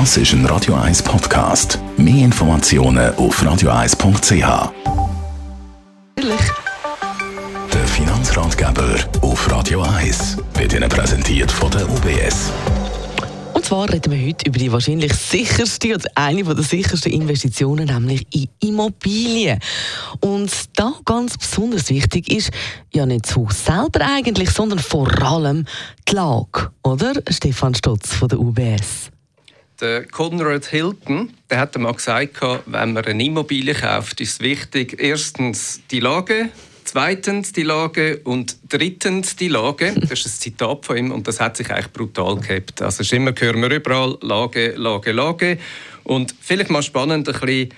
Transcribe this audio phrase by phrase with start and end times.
[0.00, 1.78] Das ist ein Radio 1 Podcast.
[1.96, 4.72] Mehr Informationen auf radio1.ch.
[7.72, 12.50] Der Finanzratgeber auf Radio 1 wird Ihnen präsentiert von der UBS.
[13.52, 18.26] Und zwar reden wir heute über die wahrscheinlich sicherste oder eine der sichersten Investitionen, nämlich
[18.34, 19.60] in Immobilien.
[20.18, 22.50] Und da ganz besonders wichtig ist
[22.92, 25.66] ja nicht das Haus selber eigentlich, sondern vor allem
[26.08, 27.12] die Lage, oder?
[27.30, 29.13] Stefan Stotz von der UBS.
[29.80, 35.80] Der Conrad Hilton, der hat mal gesagt, wenn man eine Immobilie kauft, ist wichtig, erstens
[35.90, 36.50] die Lage,
[36.84, 39.92] zweitens die Lage und drittens die Lage.
[39.96, 42.82] Das ist ein Zitat von ihm und das hat sich eigentlich brutal gehabt.
[42.82, 45.58] Also immer hören wir überall Lage, Lage, Lage.
[46.04, 47.70] Und vielleicht mal spannend ein bisschen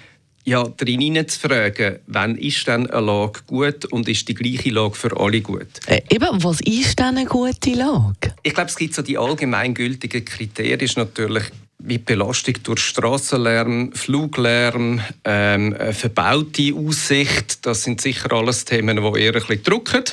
[0.44, 4.94] ja, drin zu fragen, wann ist denn eine Lage gut und ist die gleiche Lage
[4.94, 5.66] für alle gut?
[5.86, 8.34] Äh, eben, was ist denn eine gute Lage?
[8.42, 11.44] Ich glaube, es gibt so die allgemeingültigen Kriterien, ist natürlich
[11.86, 19.34] wie Belastung durch Straßenlärm, Fluglärm, ähm, verbaute Aussicht, das sind sicher alles Themen, die eher
[19.34, 20.04] ein bisschen drücken.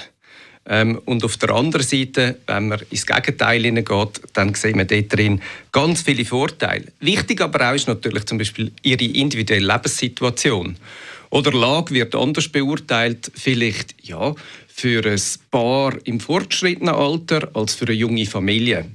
[0.65, 5.13] Ähm, und auf der anderen Seite, wenn man ins Gegenteil hineingeht, dann sehen wir dort
[5.13, 6.85] drin ganz viele Vorteile.
[6.99, 10.77] Wichtig aber auch ist natürlich zum Beispiel ihre individuelle Lebenssituation.
[11.31, 14.33] Oder Lage wird anders beurteilt, vielleicht ja,
[14.67, 18.85] für ein Paar im fortgeschrittenen Alter als für eine junge Familie.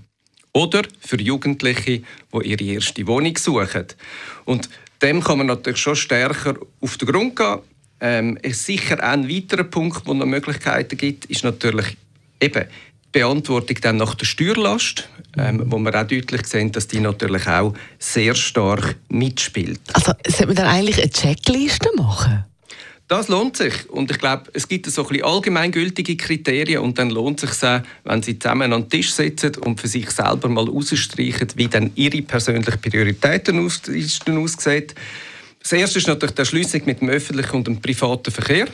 [0.53, 3.87] Oder für Jugendliche, die ihre erste Wohnung suchen.
[4.45, 4.69] Und
[5.03, 7.59] dem kann man natürlich schon stärker auf den Grund gehen.
[8.01, 11.97] Ähm, sicher ein weiterer Punkt, wo noch Möglichkeiten gibt, ist natürlich
[12.41, 12.65] eben
[13.15, 17.47] die Beantwortung dann nach der Steuerlast, ähm, wo wir auch deutlich sehen, dass die natürlich
[17.49, 19.81] auch sehr stark mitspielt.
[19.95, 22.45] Also sollte man dann eigentlich eine Checkliste machen?
[23.09, 23.89] Das lohnt sich.
[23.89, 27.69] Und ich glaube, es gibt so ein bisschen allgemeingültige Kriterien und dann lohnt es sich
[27.69, 31.69] auch, wenn Sie zusammen an den Tisch sitzen und für sich selber mal ausstreichen, wie
[31.69, 34.87] dann Ihre persönlichen Prioritäten aussehen.
[35.61, 38.69] Das erste ist natürlich die Erschliessung mit dem öffentlichen und dem privaten Verkehr.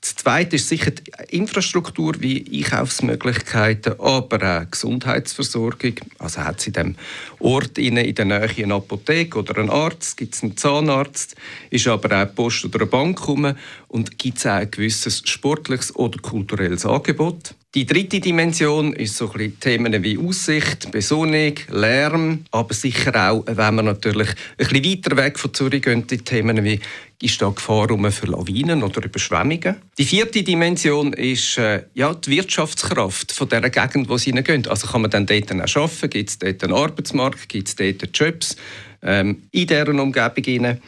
[0.00, 5.96] Das Zweite ist sicher die Infrastruktur wie Einkaufsmöglichkeiten, aber auch Gesundheitsversorgung.
[6.18, 6.96] Also hat es in dem
[7.38, 11.36] Ort in der Nähe eine Apotheke oder einen Arzt, gibt es einen Zahnarzt,
[11.68, 13.54] ist aber auch Post oder eine Bank rum
[13.88, 17.54] und gibt es auch ein gewisses sportliches oder kulturelles Angebot.
[17.76, 23.76] Die dritte Dimension ist so ein Themen wie Aussicht, Besonnung, Lärm, aber sicher auch, wenn
[23.76, 26.80] man natürlich ein bisschen weiter weg von Zürich gehen, die Themen wie
[27.22, 29.76] ist da Gefahr für Lawinen oder Überschwemmungen.
[29.96, 34.66] Die vierte Dimension ist äh, ja, die Wirtschaftskraft von der Gegend, wo sie hineingehen.
[34.66, 38.18] Also kann man dann dort auch arbeiten, gibt es dort einen Arbeitsmarkt, gibt es dort
[38.18, 38.56] Jobs
[39.02, 40.80] ähm, in deren Umgebung.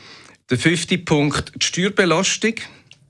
[0.50, 2.54] Der fünfte Punkt, die Steuerbelastung.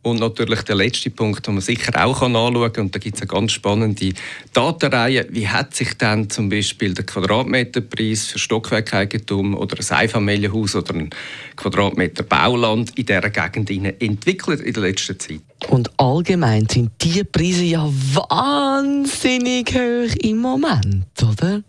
[0.02, 3.22] Und natürlich der letzte Punkt, den man sicher auch anschauen kann, und da gibt es
[3.22, 4.12] eine ganz spannende
[4.52, 10.94] Datenreihe, wie hat sich dann zum Beispiel der Quadratmeterpreis für Stockwerkeigentum oder ein Einfamilienhaus oder
[10.94, 11.10] ein
[11.54, 15.40] Quadratmeter Bauland in dieser Gegend entwickelt in der letzten Zeit.
[15.68, 21.62] Und allgemein sind die Preise ja wahnsinnig hoch im Moment, oder?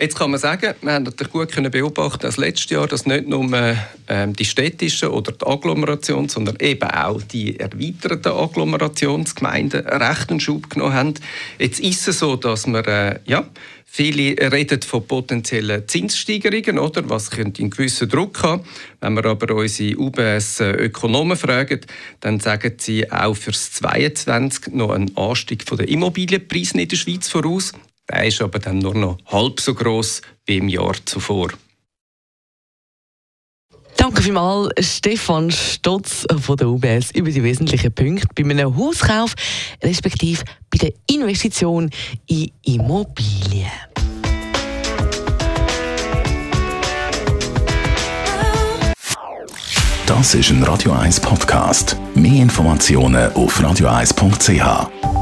[0.00, 3.28] Jetzt kann man sagen, wir haben natürlich gut können beobachten das letzte Jahr, dass nicht
[3.28, 3.76] nur
[4.08, 10.70] ähm, die städtischen oder die Agglomeration, sondern eben auch die erweiterten Agglomerationsgemeinden recht einen Schub
[10.70, 11.14] genommen haben.
[11.58, 13.46] Jetzt ist es so, dass wir äh, ja,
[13.92, 17.10] Viele reden von potenziellen Zinssteigerungen, oder?
[17.10, 18.62] was könnte einen gewissen Druck haben.
[19.00, 21.80] Wenn wir aber unsere UBS-Ökonomen fragen,
[22.20, 27.28] dann sagen sie auch für das 2022 noch einen Anstieg der Immobilienpreise in der Schweiz
[27.28, 27.72] voraus.
[28.10, 31.50] Der ist aber dann nur noch halb so groß wie im Jahr zuvor.
[33.96, 39.34] Danke vielmals, Stefan Stotz von der UBS über die wesentlichen Punkte bei einem Hauskauf,
[39.82, 41.90] respektive bei der Investition
[42.26, 43.70] in Immobilien.
[50.06, 51.96] Das ist ein Radio 1 Podcast.
[52.14, 55.19] Mehr Informationen auf radio1.ch.